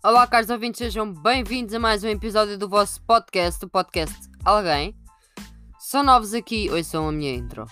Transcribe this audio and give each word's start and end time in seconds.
Olá, 0.00 0.28
caros 0.28 0.48
ouvintes, 0.48 0.78
sejam 0.78 1.12
bem-vindos 1.12 1.74
a 1.74 1.78
mais 1.80 2.04
um 2.04 2.08
episódio 2.08 2.56
do 2.56 2.68
vosso 2.68 3.02
podcast, 3.02 3.64
o 3.64 3.68
podcast 3.68 4.16
Alguém. 4.44 4.94
São 5.80 6.04
novos 6.04 6.32
aqui, 6.32 6.70
são 6.84 7.08
a 7.08 7.12
minha 7.12 7.34
intro, 7.34 7.66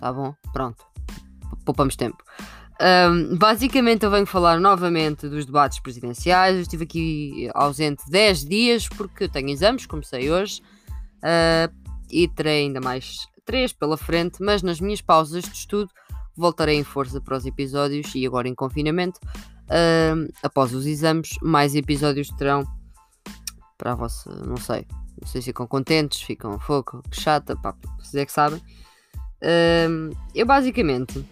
tá 0.00 0.12
bom? 0.12 0.34
Pronto, 0.52 0.84
poupamos 1.64 1.94
tempo. 1.94 2.18
Um, 2.80 3.36
basicamente, 3.36 4.04
eu 4.04 4.10
venho 4.10 4.26
falar 4.26 4.58
novamente 4.58 5.28
dos 5.28 5.46
debates 5.46 5.78
presidenciais. 5.78 6.56
Eu 6.56 6.62
estive 6.62 6.82
aqui 6.82 7.48
ausente 7.54 8.02
10 8.10 8.44
dias 8.44 8.88
porque 8.88 9.28
tenho 9.28 9.48
exames, 9.48 9.86
comecei 9.86 10.32
hoje, 10.32 10.60
uh, 11.18 11.72
e 12.10 12.26
terei 12.26 12.64
ainda 12.64 12.80
mais 12.80 13.28
3 13.44 13.72
pela 13.72 13.96
frente, 13.96 14.42
mas 14.42 14.64
nas 14.64 14.80
minhas 14.80 15.00
pausas 15.00 15.44
de 15.44 15.52
estudo 15.52 15.92
voltarei 16.36 16.76
em 16.76 16.84
força 16.84 17.20
para 17.20 17.36
os 17.36 17.46
episódios 17.46 18.12
e 18.16 18.26
agora 18.26 18.48
em 18.48 18.54
confinamento. 18.54 19.20
Uh, 19.68 20.32
após 20.42 20.72
os 20.72 20.86
exames, 20.86 21.36
mais 21.42 21.74
episódios 21.74 22.30
terão 22.30 22.66
para 23.76 23.92
a 23.92 23.94
vossa, 23.94 24.30
não 24.44 24.56
sei, 24.56 24.86
não 25.20 25.28
sei 25.28 25.42
se 25.42 25.46
ficam 25.46 25.66
contentes, 25.66 26.22
ficam 26.22 26.58
fogo, 26.58 27.02
que 27.10 27.20
chata, 27.20 27.54
pá, 27.54 27.74
vocês 27.98 28.14
é 28.14 28.26
que 28.26 28.32
sabem. 28.32 28.62
Uh, 29.42 30.16
eu 30.34 30.46
basicamente, 30.46 31.24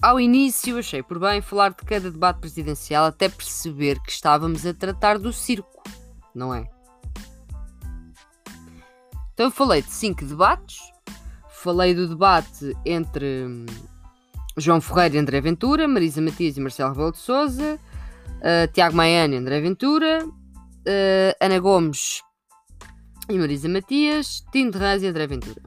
ao 0.00 0.20
início, 0.20 0.78
achei 0.78 1.02
por 1.02 1.18
bem 1.18 1.42
falar 1.42 1.70
de 1.70 1.84
cada 1.84 2.10
debate 2.10 2.38
presidencial 2.38 3.06
até 3.06 3.28
perceber 3.28 4.00
que 4.00 4.12
estávamos 4.12 4.64
a 4.64 4.72
tratar 4.72 5.18
do 5.18 5.32
circo, 5.32 5.82
não 6.34 6.54
é? 6.54 6.64
Então 9.34 9.50
falei 9.50 9.82
de 9.82 9.90
cinco 9.90 10.24
debates, 10.24 10.78
falei 11.48 11.94
do 11.94 12.08
debate 12.08 12.76
entre 12.84 13.46
hum, 13.46 13.66
João 14.56 14.80
Ferreira 14.80 15.16
e 15.16 15.18
André 15.18 15.40
Ventura, 15.40 15.88
Marisa 15.88 16.20
Matias 16.20 16.56
e 16.56 16.60
Marcelo 16.60 16.90
Rebelo 16.90 17.12
de 17.12 17.18
Souza, 17.18 17.78
uh, 18.38 18.72
Tiago 18.72 18.96
Maiano 18.96 19.34
e 19.34 19.36
André 19.38 19.60
Ventura, 19.60 20.24
uh, 20.24 21.36
Ana 21.40 21.58
Gomes 21.58 22.22
e 23.28 23.38
Marisa 23.38 23.68
Matias, 23.68 24.44
Tino 24.52 24.70
de 24.70 24.78
Rãs 24.78 25.02
e 25.02 25.06
André 25.06 25.26
Ventura. 25.26 25.62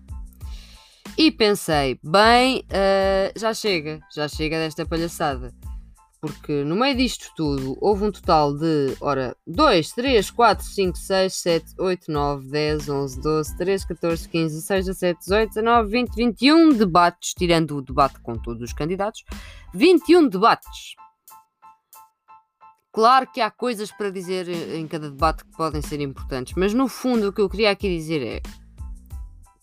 E 1.18 1.32
pensei, 1.32 2.00
bem, 2.04 2.60
uh, 2.70 3.40
já 3.40 3.54
chega, 3.54 4.00
já 4.14 4.28
chega 4.28 4.58
desta 4.58 4.86
palhaçada 4.86 5.54
porque 6.26 6.64
no 6.64 6.76
meio 6.76 6.96
disto 6.96 7.32
tudo 7.36 7.78
houve 7.80 8.06
um 8.06 8.12
total 8.12 8.56
de, 8.56 8.96
ora, 9.00 9.36
2, 9.46 9.92
3, 9.92 10.32
4, 10.32 10.66
5, 10.66 10.98
6, 10.98 11.34
7, 11.34 11.66
8, 11.80 12.12
9, 12.12 12.48
10, 12.50 12.90
11, 12.90 13.22
12, 13.22 13.58
13, 13.58 13.88
14, 13.88 14.30
15, 14.30 14.56
16, 14.56 14.86
17, 14.86 15.20
18, 15.20 15.50
19, 15.50 15.90
20, 15.90 16.16
21 16.16 16.70
debates, 16.74 17.34
tirando 17.38 17.78
o 17.78 17.82
debate 17.82 18.20
com 18.22 18.36
todos 18.38 18.62
os 18.62 18.74
candidatos, 18.74 19.24
21 19.74 20.28
debates. 20.28 20.96
Claro 22.92 23.28
que 23.32 23.42
há 23.42 23.52
coisas 23.52 23.92
para 23.92 24.10
dizer 24.10 24.48
em 24.48 24.88
cada 24.88 25.10
debate 25.10 25.44
que 25.44 25.52
podem 25.52 25.82
ser 25.82 26.00
importantes, 26.02 26.54
mas 26.56 26.74
no 26.74 26.88
fundo 26.88 27.28
o 27.28 27.34
que 27.34 27.42
eu 27.42 27.50
queria 27.50 27.72
aqui 27.72 27.90
dizer 27.90 28.26
é 28.26 28.42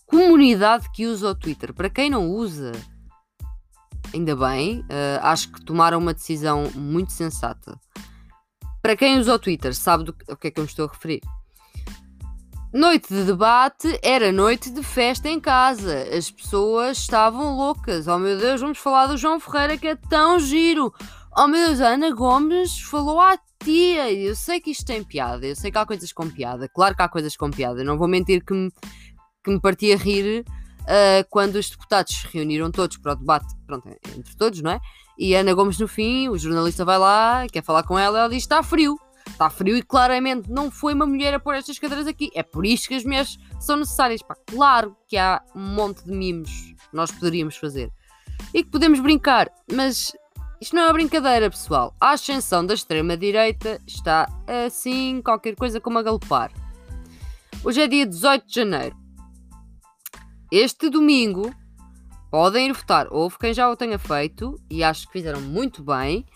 comunidade 0.05 0.89
que 0.91 1.07
usa 1.07 1.29
o 1.29 1.35
Twitter. 1.35 1.73
Para 1.73 1.89
quem 1.89 2.09
não 2.09 2.29
usa, 2.29 2.71
ainda 4.13 4.35
bem, 4.35 4.81
uh, 4.81 5.19
acho 5.21 5.51
que 5.51 5.63
tomaram 5.63 5.97
uma 5.97 6.13
decisão 6.13 6.69
muito 6.75 7.11
sensata. 7.11 7.79
Para 8.81 8.95
quem 8.95 9.17
usa 9.17 9.33
o 9.33 9.39
Twitter, 9.39 9.73
sabe 9.73 10.03
do 10.03 10.13
que, 10.13 10.25
que 10.35 10.47
é 10.47 10.51
que 10.51 10.59
eu 10.59 10.63
me 10.63 10.69
estou 10.69 10.85
a 10.85 10.91
referir. 10.91 11.21
Noite 12.73 13.13
de 13.13 13.23
debate 13.23 13.99
era 14.01 14.31
noite 14.31 14.71
de 14.71 14.81
festa 14.81 15.29
em 15.29 15.39
casa. 15.39 16.07
As 16.11 16.31
pessoas 16.31 16.97
estavam 16.97 17.55
loucas. 17.55 18.07
Oh 18.07 18.17
meu 18.17 18.37
Deus, 18.37 18.61
vamos 18.61 18.79
falar 18.79 19.05
do 19.05 19.15
João 19.15 19.39
Ferreira 19.39 19.77
que 19.77 19.87
é 19.87 19.95
tão 19.95 20.39
giro. 20.39 20.91
Oh 21.37 21.47
meu 21.47 21.67
Deus, 21.67 21.79
a 21.81 21.89
Ana 21.89 22.11
Gomes 22.11 22.79
falou 22.81 23.19
à 23.19 23.37
tia. 23.63 24.11
Eu 24.11 24.35
sei 24.35 24.59
que 24.59 24.71
isto 24.71 24.85
tem 24.85 25.03
piada, 25.03 25.45
eu 25.45 25.55
sei 25.55 25.71
que 25.71 25.77
há 25.77 25.85
coisas 25.85 26.11
com 26.11 26.27
piada. 26.27 26.67
Claro 26.67 26.95
que 26.95 27.01
há 27.03 27.07
coisas 27.07 27.37
com 27.37 27.51
piada. 27.51 27.83
Não 27.83 27.97
vou 27.97 28.07
mentir 28.07 28.43
que 28.43 28.53
me, 28.53 28.71
que 29.43 29.51
me 29.51 29.61
partia 29.61 29.93
a 29.93 29.97
rir 29.97 30.43
uh, 30.83 31.27
quando 31.29 31.55
os 31.55 31.69
deputados 31.69 32.13
se 32.13 32.27
reuniram 32.27 32.71
todos 32.71 32.97
para 32.97 33.13
o 33.13 33.15
debate, 33.15 33.53
pronto, 33.65 33.87
entre 33.89 34.35
todos, 34.35 34.61
não 34.61 34.71
é? 34.71 34.79
E 35.17 35.35
Ana 35.35 35.53
Gomes, 35.53 35.79
no 35.79 35.87
fim, 35.87 36.27
o 36.29 36.37
jornalista 36.37 36.83
vai 36.83 36.97
lá, 36.97 37.45
quer 37.51 37.63
falar 37.63 37.83
com 37.83 37.97
ela, 37.97 38.19
ela 38.19 38.29
diz: 38.29 38.43
está 38.43 38.63
frio. 38.63 38.97
Está 39.27 39.49
frio 39.49 39.77
e 39.77 39.81
claramente 39.81 40.51
não 40.51 40.69
foi 40.69 40.93
uma 40.93 41.05
mulher 41.05 41.33
a 41.33 41.39
pôr 41.39 41.55
estas 41.55 41.79
cadeiras 41.79 42.07
aqui. 42.07 42.29
É 42.35 42.43
por 42.43 42.65
isto 42.65 42.89
que 42.89 42.95
as 42.95 43.03
mulheres 43.03 43.37
são 43.59 43.77
necessárias. 43.77 44.21
Pá, 44.21 44.35
claro 44.45 44.95
que 45.07 45.17
há 45.17 45.41
um 45.55 45.61
monte 45.61 46.03
de 46.03 46.11
mimos 46.11 46.49
que 46.49 46.95
nós 46.95 47.09
poderíamos 47.09 47.55
fazer 47.55 47.89
e 48.53 48.63
que 48.63 48.69
podemos 48.69 48.99
brincar, 48.99 49.49
mas 49.71 50.11
isto 50.59 50.75
não 50.75 50.83
é 50.83 50.85
uma 50.85 50.93
brincadeira, 50.93 51.49
pessoal. 51.49 51.95
A 51.99 52.11
ascensão 52.11 52.65
da 52.65 52.73
extrema-direita 52.73 53.81
está 53.87 54.29
assim, 54.65 55.21
qualquer 55.21 55.55
coisa 55.55 55.79
como 55.79 55.99
a 55.99 56.03
galopar. 56.03 56.51
Hoje 57.63 57.81
é 57.81 57.87
dia 57.87 58.05
18 58.05 58.47
de 58.47 58.55
janeiro. 58.55 59.02
Este 60.55 60.87
domingo 60.87 61.51
podem 62.29 62.67
ir 62.67 62.73
votar. 62.73 63.07
Houve 63.09 63.39
quem 63.39 63.55
já 63.55 63.67
o 63.71 63.75
tenha 63.75 63.97
feito 63.97 64.61
e 64.69 64.83
acho 64.83 65.07
que 65.07 65.13
fizeram 65.13 65.41
muito 65.41 65.81
bem. 65.81 66.27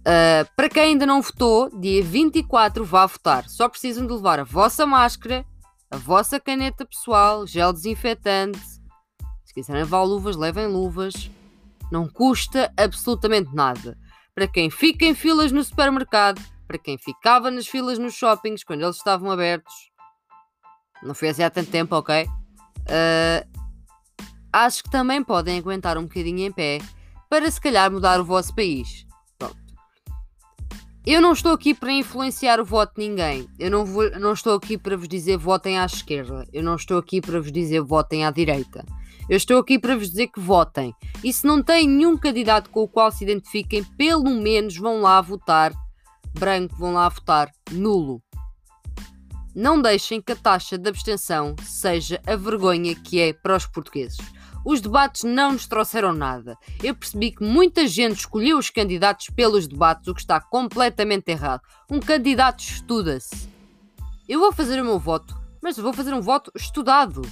Uh, 0.00 0.48
para 0.56 0.70
quem 0.70 0.84
ainda 0.84 1.04
não 1.04 1.20
votou, 1.20 1.68
dia 1.78 2.02
24 2.02 2.86
vá 2.86 3.04
votar. 3.04 3.46
Só 3.46 3.68
precisam 3.68 4.06
de 4.06 4.14
levar 4.14 4.40
a 4.40 4.44
vossa 4.44 4.86
máscara, 4.86 5.44
a 5.90 5.98
vossa 5.98 6.40
caneta 6.40 6.86
pessoal, 6.86 7.46
gel 7.46 7.70
desinfetante. 7.70 8.58
Se 9.44 9.52
quiserem 9.52 9.82
levar 9.82 10.04
luvas, 10.04 10.34
levem 10.34 10.66
luvas. 10.66 11.30
Não 11.92 12.08
custa 12.08 12.72
absolutamente 12.78 13.54
nada. 13.54 13.98
Para 14.34 14.48
quem 14.48 14.70
fica 14.70 15.04
em 15.04 15.14
filas 15.14 15.52
no 15.52 15.62
supermercado, 15.62 16.40
para 16.66 16.78
quem 16.78 16.96
ficava 16.96 17.50
nas 17.50 17.66
filas 17.66 17.98
nos 17.98 18.14
shoppings 18.14 18.64
quando 18.64 18.84
eles 18.84 18.96
estavam 18.96 19.30
abertos. 19.30 19.74
Não 21.02 21.14
foi 21.14 21.28
assim 21.28 21.42
há 21.42 21.50
tanto 21.50 21.70
tempo, 21.70 21.94
ok? 21.94 22.26
Uh, 22.88 23.46
acho 24.52 24.82
que 24.82 24.90
também 24.90 25.22
podem 25.22 25.58
aguentar 25.58 25.98
um 25.98 26.02
bocadinho 26.02 26.40
em 26.46 26.52
pé 26.52 26.78
para 27.28 27.50
se 27.50 27.60
calhar 27.60 27.90
mudar 27.90 28.20
o 28.20 28.24
vosso 28.24 28.54
país. 28.54 29.06
Pronto. 29.38 29.56
Eu 31.06 31.20
não 31.20 31.32
estou 31.32 31.52
aqui 31.52 31.74
para 31.74 31.92
influenciar 31.92 32.60
o 32.60 32.64
voto 32.64 32.94
de 32.98 33.08
ninguém. 33.08 33.48
Eu 33.58 33.70
não, 33.70 33.84
vou, 33.84 34.10
não 34.18 34.32
estou 34.32 34.54
aqui 34.54 34.78
para 34.78 34.96
vos 34.96 35.08
dizer 35.08 35.36
votem 35.36 35.78
à 35.78 35.84
esquerda. 35.84 36.46
Eu 36.52 36.62
não 36.62 36.76
estou 36.76 36.98
aqui 36.98 37.20
para 37.20 37.40
vos 37.40 37.52
dizer 37.52 37.80
votem 37.82 38.24
à 38.24 38.30
direita. 38.30 38.84
Eu 39.28 39.36
estou 39.36 39.58
aqui 39.58 39.78
para 39.78 39.94
vos 39.94 40.08
dizer 40.08 40.28
que 40.28 40.40
votem. 40.40 40.94
E 41.22 41.32
se 41.32 41.46
não 41.46 41.62
têm 41.62 41.86
nenhum 41.86 42.16
candidato 42.16 42.70
com 42.70 42.80
o 42.80 42.88
qual 42.88 43.12
se 43.12 43.24
identifiquem, 43.24 43.84
pelo 43.84 44.30
menos 44.30 44.76
vão 44.76 45.02
lá 45.02 45.20
votar 45.20 45.72
branco, 46.38 46.74
vão 46.76 46.94
lá 46.94 47.08
votar 47.08 47.50
nulo. 47.70 48.22
Não 49.60 49.82
deixem 49.82 50.22
que 50.22 50.30
a 50.30 50.36
taxa 50.36 50.78
de 50.78 50.88
abstenção 50.88 51.56
seja 51.64 52.22
a 52.24 52.36
vergonha 52.36 52.94
que 52.94 53.20
é 53.20 53.32
para 53.32 53.56
os 53.56 53.66
portugueses. 53.66 54.18
Os 54.64 54.80
debates 54.80 55.24
não 55.24 55.50
nos 55.50 55.66
trouxeram 55.66 56.12
nada. 56.12 56.56
Eu 56.80 56.94
percebi 56.94 57.32
que 57.32 57.42
muita 57.42 57.84
gente 57.88 58.20
escolheu 58.20 58.56
os 58.56 58.70
candidatos 58.70 59.30
pelos 59.30 59.66
debates, 59.66 60.06
o 60.06 60.14
que 60.14 60.20
está 60.20 60.40
completamente 60.40 61.32
errado. 61.32 61.62
Um 61.90 61.98
candidato 61.98 62.60
estuda-se. 62.60 63.48
Eu 64.28 64.38
vou 64.38 64.52
fazer 64.52 64.80
o 64.80 64.84
meu 64.84 65.00
voto, 65.00 65.36
mas 65.60 65.76
vou 65.76 65.92
fazer 65.92 66.14
um 66.14 66.22
voto 66.22 66.52
estudado. 66.54 67.22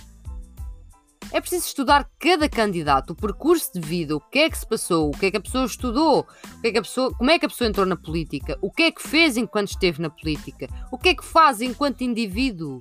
É 1.32 1.40
preciso 1.40 1.66
estudar 1.66 2.08
cada 2.18 2.48
candidato, 2.48 3.10
o 3.10 3.14
percurso 3.14 3.72
de 3.74 3.80
vida, 3.80 4.16
o 4.16 4.20
que 4.20 4.38
é 4.38 4.50
que 4.50 4.58
se 4.58 4.66
passou, 4.66 5.08
o 5.08 5.10
que 5.10 5.26
é 5.26 5.30
que 5.30 5.36
a 5.36 5.40
pessoa 5.40 5.64
estudou, 5.64 6.20
o 6.20 6.60
que 6.60 6.68
é 6.68 6.72
que 6.72 6.78
a 6.78 6.82
pessoa, 6.82 7.12
como 7.14 7.30
é 7.30 7.38
que 7.38 7.46
a 7.46 7.48
pessoa 7.48 7.68
entrou 7.68 7.84
na 7.84 7.96
política, 7.96 8.56
o 8.62 8.70
que 8.70 8.84
é 8.84 8.90
que 8.90 9.02
fez 9.02 9.36
enquanto 9.36 9.68
esteve 9.68 10.00
na 10.00 10.08
política, 10.08 10.68
o 10.90 10.98
que 10.98 11.10
é 11.10 11.14
que 11.14 11.24
faz 11.24 11.60
enquanto 11.60 12.02
indivíduo. 12.02 12.80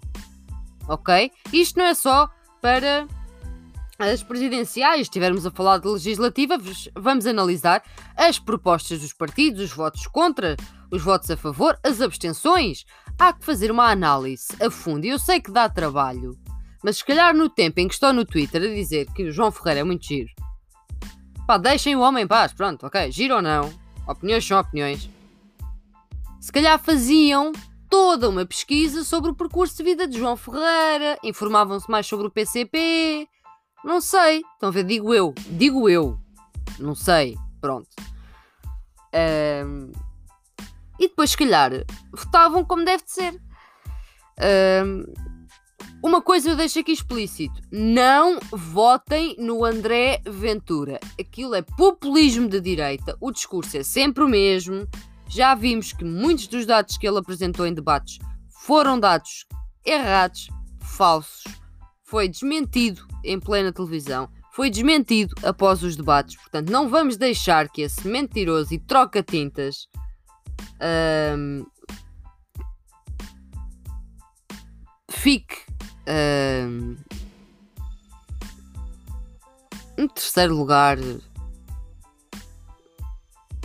Ok? 0.87 1.31
Isto 1.51 1.79
não 1.79 1.85
é 1.85 1.95
só 1.95 2.29
para 2.61 3.07
as 3.97 4.21
presidenciais, 4.21 5.01
estivermos 5.01 5.45
a 5.45 5.51
falar 5.51 5.79
de 5.79 5.87
legislativa, 5.87 6.57
vamos 6.95 7.25
analisar 7.25 7.81
as 8.15 8.37
propostas 8.37 8.99
dos 8.99 9.13
partidos, 9.13 9.61
os 9.61 9.71
votos 9.71 10.05
contra, 10.07 10.55
os 10.91 11.01
votos 11.01 11.31
a 11.31 11.37
favor, 11.37 11.77
as 11.83 12.01
abstenções. 12.01 12.85
Há 13.17 13.33
que 13.33 13.45
fazer 13.45 13.71
uma 13.71 13.89
análise 13.89 14.47
a 14.61 14.69
fundo 14.69 15.05
e 15.05 15.09
eu 15.09 15.17
sei 15.17 15.39
que 15.39 15.51
dá 15.51 15.69
trabalho. 15.69 16.37
Mas 16.83 16.97
se 16.97 17.05
calhar 17.05 17.33
no 17.33 17.49
tempo 17.49 17.79
em 17.79 17.87
que 17.87 17.93
estou 17.93 18.13
no 18.13 18.25
Twitter 18.25 18.61
a 18.61 18.67
dizer 18.67 19.07
que 19.13 19.23
o 19.23 19.31
João 19.31 19.51
Ferreira 19.51 19.81
é 19.81 19.83
muito 19.83 20.05
giro, 20.05 20.29
pá, 21.47 21.57
deixem 21.57 21.95
o 21.95 22.01
homem 22.01 22.23
em 22.23 22.27
paz, 22.27 22.53
pronto, 22.53 22.85
ok, 22.85 23.11
giro 23.11 23.35
ou 23.35 23.41
não, 23.41 23.73
opiniões 24.07 24.45
são 24.45 24.59
opiniões. 24.59 25.09
Se 26.39 26.51
calhar 26.51 26.77
faziam 26.79 27.51
toda 27.89 28.29
uma 28.29 28.45
pesquisa 28.45 29.03
sobre 29.03 29.31
o 29.31 29.35
percurso 29.35 29.77
de 29.77 29.83
vida 29.83 30.07
de 30.07 30.19
João 30.19 30.37
Ferreira, 30.37 31.17
informavam-se 31.23 31.89
mais 31.89 32.05
sobre 32.05 32.27
o 32.27 32.31
PCP, 32.31 33.27
não 33.83 34.01
sei, 34.01 34.43
estão 34.53 34.69
a 34.69 34.71
ver, 34.71 34.83
digo 34.83 35.13
eu, 35.13 35.33
digo 35.49 35.89
eu, 35.89 36.19
não 36.79 36.95
sei, 36.95 37.35
pronto. 37.61 37.89
Um, 39.15 39.91
e 40.99 41.07
depois, 41.07 41.31
se 41.31 41.37
calhar, 41.37 41.71
votavam 42.11 42.63
como 42.65 42.85
deve 42.85 43.03
de 43.03 43.11
ser. 43.11 43.41
Um, 44.83 45.03
uma 46.07 46.21
coisa 46.21 46.49
eu 46.49 46.55
deixo 46.55 46.79
aqui 46.79 46.91
explícito: 46.91 47.59
não 47.71 48.39
votem 48.51 49.35
no 49.39 49.65
André 49.65 50.21
Ventura. 50.25 50.99
Aquilo 51.19 51.55
é 51.55 51.61
populismo 51.61 52.47
de 52.47 52.61
direita, 52.61 53.17
o 53.19 53.31
discurso 53.31 53.77
é 53.77 53.83
sempre 53.83 54.23
o 54.23 54.27
mesmo. 54.27 54.87
Já 55.27 55.55
vimos 55.55 55.91
que 55.91 56.05
muitos 56.05 56.47
dos 56.47 56.65
dados 56.65 56.97
que 56.97 57.07
ele 57.07 57.17
apresentou 57.17 57.65
em 57.65 57.73
debates 57.73 58.19
foram 58.49 58.99
dados 58.99 59.45
errados, 59.83 60.47
falsos. 60.79 61.43
Foi 62.03 62.27
desmentido 62.27 63.05
em 63.23 63.39
plena 63.39 63.71
televisão. 63.71 64.29
Foi 64.51 64.69
desmentido 64.69 65.33
após 65.43 65.83
os 65.83 65.95
debates. 65.95 66.35
Portanto, 66.37 66.71
não 66.71 66.87
vamos 66.87 67.17
deixar 67.17 67.67
que 67.67 67.81
esse 67.81 68.07
mentiroso 68.07 68.73
e 68.73 68.79
troca-tintas 68.79 69.87
fique 75.09 75.65
um, 76.07 76.95
em 79.97 80.07
terceiro 80.07 80.55
lugar. 80.55 80.97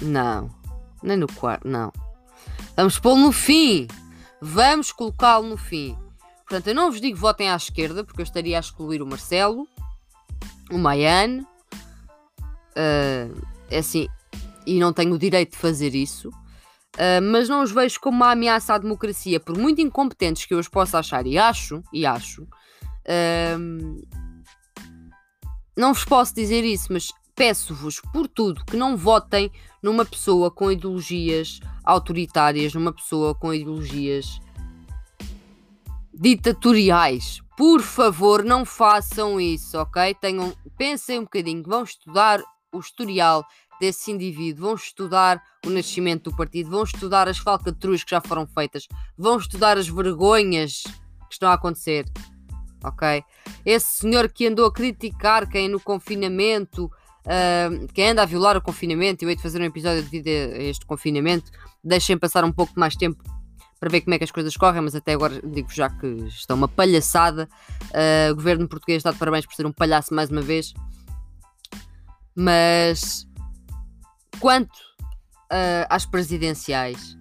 Não. 0.02 0.50
Nem 1.02 1.16
no 1.16 1.26
quarto. 1.32 1.66
Não. 1.66 1.92
Vamos 2.76 2.98
pô-lo 2.98 3.20
no 3.20 3.32
fim. 3.32 3.86
Vamos 4.40 4.92
colocá-lo 4.92 5.48
no 5.48 5.56
fim. 5.56 5.96
Portanto, 6.40 6.68
eu 6.68 6.74
não 6.74 6.90
vos 6.90 7.00
digo 7.00 7.16
votem 7.16 7.50
à 7.50 7.56
esquerda, 7.56 8.02
porque 8.02 8.20
eu 8.20 8.24
estaria 8.24 8.56
a 8.56 8.60
excluir 8.60 9.02
o 9.02 9.06
Marcelo, 9.06 9.68
o 10.70 10.78
Maiane. 10.78 11.46
Uh, 12.72 13.46
é 13.70 13.78
assim, 13.78 14.08
e 14.66 14.78
não 14.78 14.92
tenho 14.92 15.14
o 15.14 15.18
direito 15.18 15.52
de 15.52 15.58
fazer 15.58 15.94
isso. 15.94 16.30
Uh, 17.00 17.22
mas 17.22 17.48
não 17.48 17.62
os 17.62 17.72
vejo 17.72 17.98
como 17.98 18.18
uma 18.18 18.32
ameaça 18.32 18.74
à 18.74 18.78
democracia, 18.78 19.40
por 19.40 19.56
muito 19.56 19.80
incompetentes 19.80 20.44
que 20.44 20.52
eu 20.52 20.58
os 20.58 20.68
possa 20.68 20.98
achar, 20.98 21.26
e 21.26 21.38
acho, 21.38 21.82
e 21.90 22.04
acho. 22.04 22.42
Uh, 22.42 24.06
não 25.74 25.94
vos 25.94 26.04
posso 26.04 26.34
dizer 26.34 26.62
isso, 26.62 26.92
mas 26.92 27.10
peço-vos 27.34 28.02
por 28.12 28.28
tudo 28.28 28.62
que 28.66 28.76
não 28.76 28.98
votem 28.98 29.50
numa 29.82 30.04
pessoa 30.04 30.50
com 30.50 30.70
ideologias 30.70 31.58
autoritárias, 31.82 32.74
numa 32.74 32.92
pessoa 32.92 33.34
com 33.34 33.54
ideologias 33.54 34.38
ditatoriais. 36.12 37.40
Por 37.56 37.80
favor, 37.80 38.44
não 38.44 38.66
façam 38.66 39.40
isso, 39.40 39.78
ok? 39.78 40.14
Tenham, 40.20 40.52
pensem 40.76 41.20
um 41.20 41.22
bocadinho, 41.22 41.62
vão 41.62 41.82
estudar 41.82 42.42
o 42.70 42.78
historial 42.78 43.42
desse 43.80 44.10
indivíduo, 44.10 44.66
vão 44.66 44.74
estudar 44.74 45.42
o 45.66 45.70
nascimento 45.70 46.30
do 46.30 46.36
partido, 46.36 46.70
vão 46.70 46.84
estudar 46.84 47.26
as 47.28 47.38
falcatruas 47.38 48.04
que 48.04 48.10
já 48.10 48.20
foram 48.20 48.46
feitas, 48.46 48.86
vão 49.16 49.38
estudar 49.38 49.78
as 49.78 49.88
vergonhas 49.88 50.82
que 50.82 51.32
estão 51.32 51.50
a 51.50 51.54
acontecer, 51.54 52.04
ok? 52.84 53.24
Esse 53.64 54.00
senhor 54.00 54.28
que 54.28 54.46
andou 54.46 54.66
a 54.66 54.72
criticar 54.72 55.48
quem 55.48 55.68
no 55.68 55.80
confinamento 55.80 56.90
Uh, 57.20 57.86
quem 57.92 58.08
anda 58.08 58.22
a 58.22 58.24
violar 58.24 58.56
o 58.56 58.62
confinamento, 58.62 59.22
eu 59.22 59.28
hei 59.28 59.36
de 59.36 59.42
fazer 59.42 59.60
um 59.60 59.64
episódio 59.64 60.02
devido 60.02 60.26
a 60.28 60.62
este 60.62 60.86
confinamento. 60.86 61.50
Deixem 61.84 62.16
passar 62.16 62.44
um 62.44 62.52
pouco 62.52 62.72
mais 62.80 62.96
tempo 62.96 63.22
para 63.78 63.90
ver 63.90 64.00
como 64.00 64.14
é 64.14 64.18
que 64.18 64.24
as 64.24 64.30
coisas 64.30 64.56
correm, 64.56 64.82
mas 64.82 64.94
até 64.94 65.12
agora 65.12 65.40
digo 65.42 65.70
já 65.72 65.90
que 65.90 66.06
está 66.28 66.54
uma 66.54 66.66
palhaçada. 66.66 67.48
Uh, 67.84 68.32
o 68.32 68.36
governo 68.36 68.68
português 68.68 68.98
está 68.98 69.10
de 69.12 69.18
parabéns 69.18 69.46
por 69.46 69.54
ser 69.54 69.66
um 69.66 69.72
palhaço 69.72 70.14
mais 70.14 70.30
uma 70.30 70.40
vez. 70.40 70.72
Mas 72.34 73.26
quanto 74.40 74.74
uh, 74.76 75.86
às 75.88 76.06
presidenciais, 76.06 77.16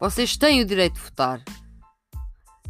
vocês 0.00 0.36
têm 0.36 0.62
o 0.62 0.64
direito 0.64 0.94
de 0.94 1.00
votar. 1.02 1.42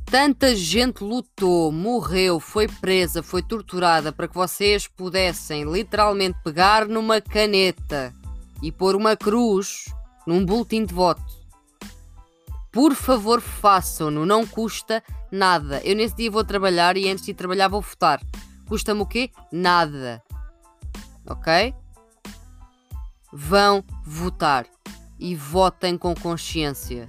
Tanta 0.05 0.55
gente 0.55 1.03
lutou, 1.03 1.73
morreu, 1.73 2.39
foi 2.39 2.69
presa, 2.69 3.23
foi 3.23 3.43
torturada 3.43 4.13
para 4.13 4.29
que 4.29 4.35
vocês 4.35 4.87
pudessem 4.87 5.65
literalmente 5.65 6.39
pegar 6.45 6.87
numa 6.87 7.19
caneta 7.21 8.13
e 8.63 8.71
pôr 8.71 8.95
uma 8.95 9.17
cruz 9.17 9.87
num 10.27 10.45
boletim 10.45 10.85
de 10.85 10.93
voto. 10.93 11.23
Por 12.71 12.95
favor, 12.95 13.41
façam-no, 13.41 14.27
não 14.27 14.47
custa 14.47 15.03
nada. 15.31 15.81
Eu 15.83 15.97
nesse 15.97 16.17
dia 16.17 16.31
vou 16.31 16.45
trabalhar 16.45 16.97
e 16.97 17.09
antes 17.09 17.25
de 17.25 17.33
trabalhar 17.33 17.69
vou 17.69 17.81
votar. 17.81 18.21
Custa-me 18.69 19.01
o 19.01 19.07
quê? 19.07 19.31
Nada. 19.51 20.23
Ok? 21.27 21.75
Vão 23.33 23.83
votar 24.05 24.67
e 25.19 25.35
votem 25.35 25.97
com 25.97 26.15
consciência 26.15 27.09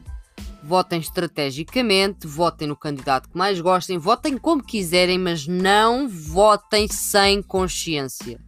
votem 0.64 1.00
estrategicamente, 1.00 2.26
votem 2.26 2.68
no 2.68 2.76
candidato 2.76 3.30
que 3.30 3.38
mais 3.38 3.60
gostem, 3.60 3.98
votem 3.98 4.38
como 4.38 4.64
quiserem, 4.64 5.20
mas 5.20 5.46
não 5.46 6.08
votem 6.08 6.88
sem 6.88 7.44
consciência. 7.44 8.40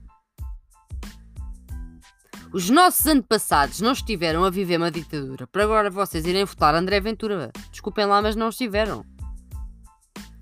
Os 2.54 2.70
nossos 2.70 3.06
antepassados 3.06 3.82
não 3.82 3.92
estiveram 3.92 4.46
a 4.46 4.50
viver 4.50 4.78
uma 4.78 4.90
ditadura 4.90 5.46
para 5.46 5.64
agora 5.64 5.90
vocês 5.90 6.26
irem 6.26 6.46
votar 6.46 6.74
André 6.74 7.02
Ventura. 7.02 7.52
Desculpem 7.70 8.06
lá, 8.06 8.22
mas 8.22 8.34
não 8.34 8.48
estiveram. 8.48 9.06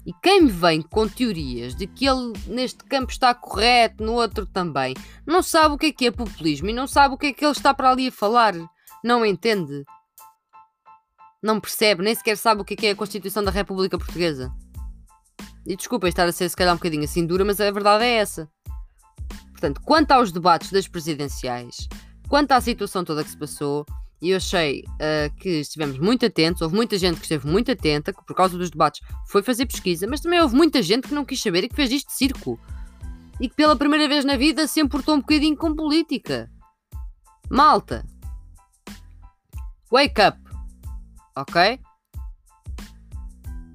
E 0.06 0.14
quem 0.22 0.42
me 0.42 0.52
vem 0.52 0.82
com 0.82 1.08
teorias 1.08 1.76
de 1.76 1.88
que 1.88 2.06
ele 2.06 2.34
neste 2.48 2.84
campo 2.84 3.12
está 3.12 3.34
correto, 3.34 4.04
no 4.04 4.14
outro 4.14 4.46
também, 4.46 4.94
não 5.26 5.42
sabe 5.42 5.76
o 5.76 5.78
que 5.78 5.88
é 5.88 5.92
que 5.92 6.08
é 6.08 6.12
populismo 6.12 6.70
e 6.70 6.74
não 6.74 6.88
sabe 6.88 7.16
o 7.16 7.18
que 7.18 7.28
é 7.28 7.34
que 7.34 7.46
ele 7.46 7.52
está 7.52 7.74
para 7.74 7.90
ali 7.90 8.08
a 8.08 8.12
falar. 8.12 8.54
Não 9.04 9.26
entende 9.26 9.84
não 11.44 11.60
percebe, 11.60 12.02
nem 12.02 12.16
sequer 12.16 12.38
sabe 12.38 12.62
o 12.62 12.64
que 12.64 12.88
é 12.88 12.92
a 12.92 12.96
Constituição 12.96 13.44
da 13.44 13.52
República 13.52 13.98
Portuguesa. 13.98 14.50
E 15.68 15.76
desculpem 15.76 16.08
estar 16.08 16.26
a 16.26 16.32
ser 16.32 16.48
se 16.48 16.56
calhar 16.56 16.74
um 16.74 16.78
bocadinho 16.78 17.04
assim 17.04 17.28
dura, 17.28 17.44
mas 17.44 17.60
a 17.60 17.70
verdade 17.70 18.06
é 18.06 18.16
essa. 18.16 18.50
Portanto, 19.52 19.82
quanto 19.84 20.12
aos 20.12 20.32
debates 20.32 20.72
das 20.72 20.88
presidenciais, 20.88 21.90
quanto 22.30 22.54
à 22.54 22.62
situação 22.62 23.04
toda 23.04 23.24
que 23.24 23.30
se 23.30 23.38
passou, 23.38 23.86
e 24.24 24.30
eu 24.30 24.38
achei 24.38 24.86
uh, 24.88 25.36
que 25.36 25.50
estivemos 25.60 26.00
muito 26.00 26.26
atentos, 26.26 26.62
houve 26.62 26.74
muita 26.76 26.98
gente 26.98 27.18
que 27.18 27.24
esteve 27.24 27.46
muito 27.46 27.70
atenta, 27.70 28.14
que 28.14 28.26
por 28.26 28.34
causa 28.34 28.58
dos 28.58 28.70
debates 28.70 29.02
foi 29.28 29.44
fazer 29.44 29.66
pesquisa, 29.66 30.08
mas 30.08 30.22
também 30.22 30.40
houve 30.40 30.56
muita 30.56 30.82
gente 30.82 31.10
que 31.10 31.14
não 31.14 31.26
quis 31.26 31.42
saber 31.42 31.66
e 31.66 31.68
que 31.68 31.76
fez 31.76 31.92
isto 31.92 32.08
de 32.08 32.14
circo. 32.14 32.58
E 33.38 33.50
que 33.50 33.56
pela 33.56 33.76
primeira 33.76 34.08
vez 34.08 34.24
na 34.24 34.38
vida 34.38 34.66
se 34.66 34.80
importou 34.80 35.16
um 35.16 35.20
bocadinho 35.20 35.58
com 35.58 35.76
política. 35.76 36.50
Malta. 37.50 38.06
Wake 39.92 40.22
up 40.22 40.44
ok? 41.36 41.80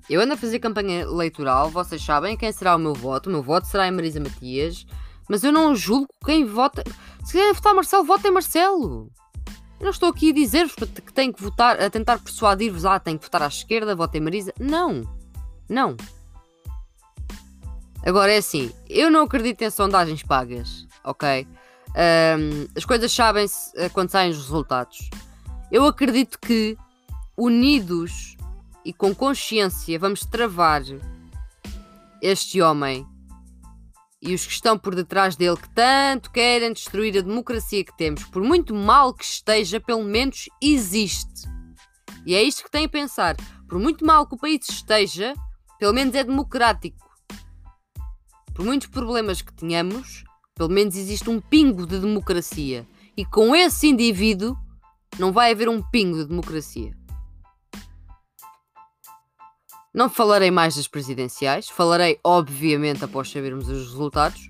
Eu 0.09 0.23
ando 0.23 0.33
a 0.33 0.37
fazer 0.37 0.59
campanha 0.59 1.03
eleitoral, 1.03 1.69
vocês 1.69 2.03
sabem 2.03 2.37
quem 2.37 2.51
será 2.51 2.77
o 2.77 2.79
meu 2.79 2.95
voto. 2.95 3.29
O 3.29 3.33
meu 3.33 3.43
voto 3.43 3.67
será 3.67 3.87
em 3.87 3.91
Marisa 3.91 4.19
Matias, 4.19 4.87
mas 5.29 5.45
eu 5.45 5.53
não 5.53 5.77
julgo 5.77 6.09
quem 6.25 6.47
vota. 6.47 6.83
Se 7.25 7.33
quiserem 7.33 7.53
votar 7.53 7.75
Marcelo, 7.75 8.05
votem 8.05 8.31
Marcelo. 8.31 9.13
Não 9.81 9.91
estou 9.91 10.09
aqui 10.09 10.31
a 10.31 10.35
dizer-vos 10.35 10.75
que 10.75 11.13
têm 11.13 11.33
que 11.33 11.43
votar, 11.43 11.81
a 11.81 11.89
tentar 11.89 12.19
persuadir-vos, 12.19 12.85
ah, 12.85 12.99
têm 12.99 13.17
que 13.17 13.25
votar 13.25 13.43
à 13.43 13.47
esquerda, 13.47 13.95
votem 13.95 14.21
Marisa. 14.21 14.53
Não, 14.59 15.03
não. 15.69 15.97
Agora 18.05 18.33
é 18.33 18.39
assim, 18.39 18.73
eu 18.89 19.11
não 19.11 19.23
acredito 19.23 19.63
em 19.63 19.71
sondagens 19.71 20.23
pagas, 20.23 20.87
ok? 21.05 21.47
Um, 21.89 22.69
as 22.77 22.85
coisas 22.85 23.13
sabem-se 23.13 23.71
eh, 23.77 23.89
quando 23.89 24.11
saem 24.11 24.31
os 24.31 24.39
resultados. 24.39 25.11
Eu 25.71 25.85
acredito 25.87 26.39
que 26.39 26.77
unidos 27.37 28.37
e 28.85 28.93
com 28.93 29.15
consciência, 29.15 29.99
vamos 29.99 30.25
travar 30.25 30.83
este 32.23 32.61
homem 32.63 33.07
e 34.21 34.35
os 34.35 34.45
que 34.45 34.53
estão 34.53 34.79
por 34.79 34.95
detrás 34.95 35.37
dele 35.37 35.57
que 35.57 35.69
tanto 35.71 36.31
querem 36.31 36.73
destruir 36.73 37.17
a 37.17 37.23
democracia 37.23 37.85
que 37.85 37.97
temos, 37.97 38.25
por 38.25 38.43
muito 38.43 38.75
mal 38.75 39.15
que 39.15 39.25
esteja, 39.25 39.81
pelo 39.81 40.03
menos 40.03 40.49
existe. 40.61 41.49
E 42.27 42.35
é 42.35 42.43
isto 42.43 42.65
que 42.65 42.71
têm 42.71 42.87
a 42.87 42.89
pensar. 42.89 43.37
Por 43.69 43.79
muito 43.79 44.05
mal 44.05 44.27
que 44.27 44.35
o 44.35 44.39
país 44.39 44.69
esteja, 44.69 45.35
pelo 45.79 45.95
menos 45.95 46.15
é 46.15 46.25
democrático. 46.25 47.09
Por 48.55 48.65
muitos 48.65 48.89
problemas 48.89 49.41
que 49.41 49.53
tenhamos, 49.53 50.25
pelo 50.55 50.69
menos 50.69 50.97
existe 50.97 51.31
um 51.31 51.41
pingo 51.41 51.87
de 51.87 52.01
democracia. 52.01 52.87
E 53.17 53.25
com 53.25 53.55
esse 53.55 53.87
indivíduo 53.87 54.57
não 55.19 55.33
vai 55.33 55.53
haver 55.53 55.69
um 55.69 55.81
pingo 55.81 56.19
de 56.19 56.27
democracia. 56.27 56.98
Não 59.99 60.09
falarei 60.09 60.49
mais 60.49 60.77
das 60.77 60.87
presidenciais, 60.87 61.69
falarei, 61.69 62.21
obviamente, 62.23 63.05
após 63.05 63.33
sabermos 63.33 63.69
os 63.69 63.89
resultados. 63.89 64.49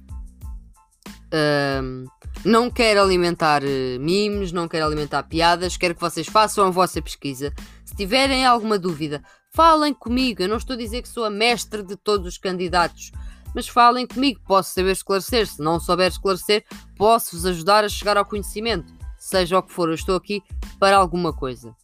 Um, 1.82 2.04
não 2.44 2.70
quero 2.70 3.00
alimentar 3.00 3.62
uh, 3.64 3.98
memes, 3.98 4.52
não 4.52 4.68
quero 4.68 4.84
alimentar 4.84 5.22
piadas, 5.22 5.78
quero 5.78 5.94
que 5.94 6.02
vocês 6.02 6.26
façam 6.26 6.66
a 6.66 6.70
vossa 6.70 7.00
pesquisa. 7.00 7.50
Se 7.82 7.96
tiverem 7.96 8.44
alguma 8.44 8.78
dúvida, 8.78 9.22
falem 9.50 9.94
comigo. 9.94 10.42
Eu 10.42 10.50
não 10.50 10.58
estou 10.58 10.74
a 10.74 10.78
dizer 10.78 11.00
que 11.00 11.08
sou 11.08 11.24
a 11.24 11.30
mestre 11.30 11.82
de 11.82 11.96
todos 11.96 12.26
os 12.26 12.36
candidatos, 12.36 13.10
mas 13.54 13.66
falem 13.66 14.06
comigo. 14.06 14.42
Posso 14.46 14.74
saber 14.74 14.92
esclarecer. 14.92 15.46
Se 15.46 15.62
não 15.62 15.80
souber 15.80 16.08
esclarecer, 16.08 16.62
posso-vos 16.94 17.46
ajudar 17.46 17.84
a 17.84 17.88
chegar 17.88 18.18
ao 18.18 18.26
conhecimento. 18.26 18.92
Seja 19.18 19.56
o 19.56 19.62
que 19.62 19.72
for, 19.72 19.88
eu 19.88 19.94
estou 19.94 20.14
aqui 20.14 20.42
para 20.78 20.98
alguma 20.98 21.32
coisa. 21.32 21.74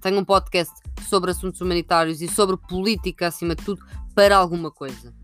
Tenho 0.00 0.18
um 0.18 0.24
podcast 0.24 0.74
sobre 1.04 1.30
assuntos 1.30 1.60
humanitários 1.60 2.20
e 2.20 2.28
sobre 2.28 2.56
política 2.56 3.28
acima 3.28 3.54
de 3.54 3.64
tudo 3.64 3.84
para 4.14 4.36
alguma 4.36 4.70
coisa. 4.70 5.14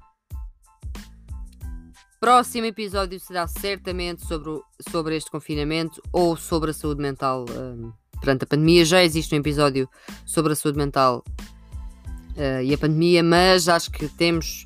Próximo 2.21 2.67
episódio 2.67 3.21
será 3.21 3.47
certamente 3.47 4.27
sobre, 4.27 4.61
sobre 4.91 5.17
este 5.17 5.31
confinamento 5.31 6.03
ou 6.13 6.37
sobre 6.37 6.73
a 6.73 6.75
saúde 6.75 7.01
mental 7.01 7.45
um, 7.49 7.93
perante 8.21 8.43
a 8.43 8.47
pandemia. 8.47 8.85
Já 8.85 9.05
existe 9.05 9.35
um 9.35 9.39
episódio 9.39 9.89
sobre 10.27 10.53
a 10.53 10.57
saúde 10.57 10.79
mental 10.79 11.23
uh, 12.37 12.63
e 12.63 12.75
a 12.75 12.79
pandemia, 12.79 13.23
mas 13.23 13.69
acho 13.69 13.93
que 13.93 14.09
temos, 14.09 14.65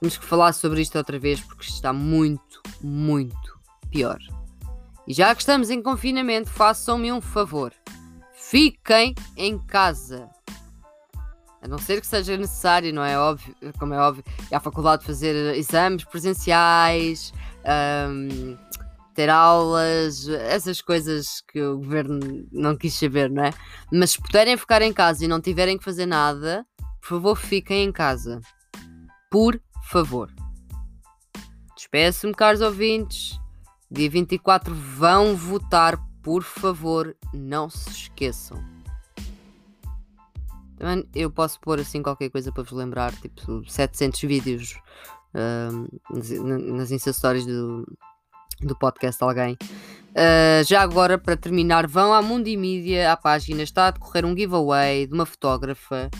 temos 0.00 0.18
que 0.18 0.24
falar 0.24 0.52
sobre 0.52 0.82
isto 0.82 0.98
outra 0.98 1.18
vez 1.18 1.40
porque 1.40 1.64
está 1.64 1.94
muito, 1.94 2.60
muito 2.82 3.58
pior. 3.90 4.18
E 5.08 5.14
já 5.14 5.34
que 5.34 5.40
estamos 5.40 5.70
em 5.70 5.82
confinamento, 5.82 6.50
façam-me 6.50 7.10
um 7.10 7.22
favor. 7.22 7.72
Fiquem 8.34 9.14
em 9.34 9.58
casa. 9.58 10.28
A 11.62 11.68
não 11.68 11.78
ser 11.78 12.00
que 12.00 12.06
seja 12.06 12.36
necessário, 12.36 12.92
não 12.92 13.04
é 13.04 13.16
óbvio, 13.16 13.54
como 13.78 13.94
é 13.94 13.98
óbvio, 13.98 14.24
e 14.50 14.54
à 14.54 14.58
faculdade 14.58 15.04
fazer 15.04 15.56
exames 15.56 16.04
presenciais, 16.04 17.32
um, 18.10 18.56
ter 19.14 19.30
aulas, 19.30 20.26
essas 20.28 20.82
coisas 20.82 21.40
que 21.52 21.62
o 21.62 21.78
governo 21.78 22.44
não 22.50 22.76
quis 22.76 22.94
saber, 22.94 23.30
não 23.30 23.44
é? 23.44 23.50
Mas 23.92 24.10
se 24.10 24.20
puderem 24.20 24.56
ficar 24.56 24.82
em 24.82 24.92
casa 24.92 25.24
e 25.24 25.28
não 25.28 25.40
tiverem 25.40 25.78
que 25.78 25.84
fazer 25.84 26.06
nada, 26.06 26.66
por 27.00 27.08
favor, 27.08 27.36
fiquem 27.36 27.84
em 27.84 27.92
casa. 27.92 28.40
Por 29.30 29.60
favor. 29.84 30.30
Despeço-me, 31.76 32.34
caros 32.34 32.60
ouvintes. 32.60 33.38
Dia 33.90 34.10
24 34.10 34.74
vão 34.74 35.36
votar, 35.36 35.96
por 36.22 36.42
favor, 36.42 37.14
não 37.32 37.68
se 37.68 37.90
esqueçam. 37.90 38.71
Também 40.82 41.08
eu 41.14 41.30
posso 41.30 41.60
pôr 41.60 41.78
assim 41.78 42.02
qualquer 42.02 42.28
coisa 42.28 42.50
para 42.50 42.64
vos 42.64 42.72
lembrar, 42.72 43.14
tipo 43.14 43.62
700 43.70 44.20
vídeos 44.22 44.74
uh, 45.32 46.74
nas 46.74 46.90
Insta 46.90 47.12
Stories 47.12 47.46
do, 47.46 47.86
do 48.60 48.76
podcast 48.76 49.22
alguém. 49.22 49.56
Uh, 50.10 50.64
já 50.66 50.82
agora, 50.82 51.16
para 51.16 51.36
terminar, 51.36 51.86
vão 51.86 52.12
à 52.12 52.20
Mundi 52.20 52.56
Media, 52.56 53.12
à 53.12 53.16
página, 53.16 53.62
está 53.62 53.86
a 53.86 53.90
decorrer 53.92 54.26
um 54.26 54.36
giveaway 54.36 55.06
de 55.06 55.14
uma 55.14 55.24
fotógrafa. 55.24 56.10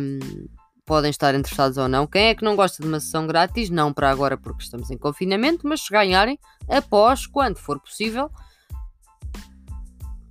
Um, 0.00 0.48
podem 0.86 1.10
estar 1.10 1.34
interessados 1.34 1.76
ou 1.76 1.86
não. 1.86 2.06
Quem 2.06 2.28
é 2.28 2.34
que 2.34 2.42
não 2.42 2.56
gosta 2.56 2.82
de 2.82 2.88
uma 2.88 2.98
sessão 2.98 3.26
grátis? 3.26 3.68
Não 3.68 3.92
para 3.92 4.10
agora, 4.10 4.38
porque 4.38 4.62
estamos 4.62 4.90
em 4.90 4.96
confinamento, 4.96 5.68
mas 5.68 5.82
se 5.82 5.90
ganharem, 5.90 6.38
após, 6.66 7.26
quando 7.26 7.58
for 7.58 7.78
possível, 7.78 8.30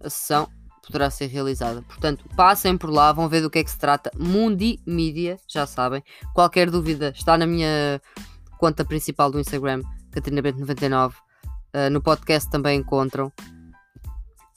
a 0.04 0.10
sessão 0.10 0.50
poderá 0.90 1.10
ser 1.10 1.28
realizada. 1.28 1.84
Portanto, 1.84 2.26
passem 2.36 2.76
por 2.76 2.90
lá, 2.90 3.14
vão 3.14 3.30
ver 3.30 3.42
do 3.42 3.50
que 3.50 3.60
é 3.60 3.64
que 3.64 3.70
se 3.70 3.78
trata. 3.78 4.12
Mundi 4.18 4.80
Media, 4.86 5.38
já 5.48 5.66
sabem. 5.68 6.04
Qualquer 6.34 6.70
dúvida 6.70 7.14
está 7.16 7.38
na 7.38 7.46
minha 7.46 8.02
conta 8.58 8.84
principal 8.84 9.32
do 9.32 9.40
Instagram, 9.40 9.84
CatrinaBento99. 10.12 11.12
Uh, 11.12 11.14
ah, 11.74 11.90
no 11.92 12.02
podcast 12.02 12.50
também 12.50 12.80
encontram. 12.80 13.32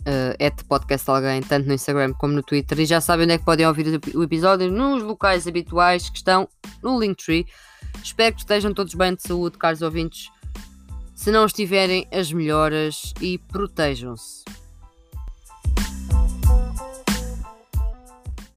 Uh, 0.00 0.34
ah, 0.40 0.64
podcast 0.66 1.08
alguém, 1.10 1.42
tanto 1.42 1.68
no 1.68 1.74
Instagram 1.74 2.14
como 2.14 2.32
no 2.32 2.42
Twitter. 2.42 2.80
E 2.80 2.86
já 2.86 3.00
sabem 3.00 3.24
onde 3.24 3.34
é 3.34 3.38
que 3.38 3.44
podem 3.44 3.66
ouvir 3.66 4.00
o 4.14 4.22
episódio 4.22 4.72
nos 4.72 5.02
locais 5.02 5.46
habituais 5.46 6.08
que 6.08 6.16
estão 6.16 6.48
no 6.82 6.98
Linktree. 6.98 7.46
Espero 8.02 8.34
que 8.34 8.40
estejam 8.40 8.72
todos 8.72 8.94
bem 8.94 9.14
de 9.14 9.22
saúde, 9.22 9.58
caros 9.58 9.82
ouvintes. 9.82 10.30
Se 11.14 11.30
não 11.30 11.44
estiverem, 11.44 12.08
as 12.10 12.32
melhoras 12.32 13.12
e 13.20 13.38
protejam-se. 13.38 14.42